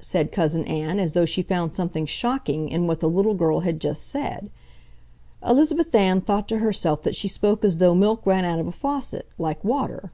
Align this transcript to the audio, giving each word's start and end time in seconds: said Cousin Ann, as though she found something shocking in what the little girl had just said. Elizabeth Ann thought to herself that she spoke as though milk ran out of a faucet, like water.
said 0.00 0.32
Cousin 0.32 0.64
Ann, 0.64 0.98
as 0.98 1.12
though 1.12 1.24
she 1.24 1.40
found 1.40 1.72
something 1.72 2.04
shocking 2.04 2.68
in 2.68 2.88
what 2.88 2.98
the 2.98 3.08
little 3.08 3.34
girl 3.34 3.60
had 3.60 3.80
just 3.80 4.08
said. 4.08 4.50
Elizabeth 5.40 5.94
Ann 5.94 6.20
thought 6.20 6.48
to 6.48 6.58
herself 6.58 7.02
that 7.04 7.14
she 7.14 7.28
spoke 7.28 7.64
as 7.64 7.78
though 7.78 7.94
milk 7.94 8.26
ran 8.26 8.44
out 8.44 8.58
of 8.58 8.66
a 8.66 8.72
faucet, 8.72 9.28
like 9.38 9.62
water. 9.62 10.10